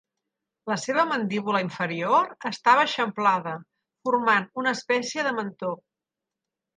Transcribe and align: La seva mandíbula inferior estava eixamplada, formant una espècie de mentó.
La 0.69 0.75
seva 0.83 1.01
mandíbula 1.09 1.59
inferior 1.65 2.31
estava 2.49 2.85
eixamplada, 2.85 3.53
formant 4.09 4.49
una 4.63 4.73
espècie 4.79 5.27
de 5.29 5.35
mentó. 5.41 5.71